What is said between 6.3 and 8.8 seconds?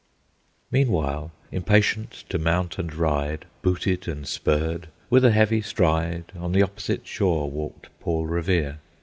On the opposite shore walked Paul Revere.